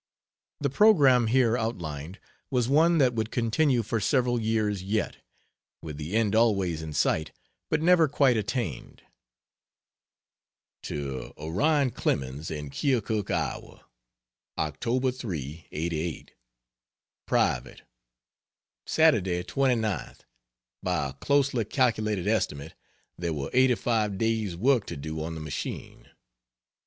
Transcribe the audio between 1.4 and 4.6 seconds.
outlined was one that would continue for several